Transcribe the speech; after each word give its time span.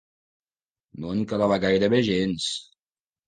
No 1.03 1.11
en 1.17 1.19
quedava 1.33 1.59
gairebé 1.65 2.01
gens. 2.09 2.49